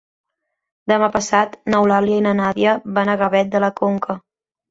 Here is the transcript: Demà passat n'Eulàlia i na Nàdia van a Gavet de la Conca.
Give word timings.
Demà 0.91 1.09
passat 1.15 1.53
n'Eulàlia 1.73 2.17
i 2.21 2.25
na 2.27 2.33
Nàdia 2.41 2.75
van 2.97 3.13
a 3.13 3.17
Gavet 3.23 3.55
de 3.57 3.65
la 3.67 3.73
Conca. 3.83 4.19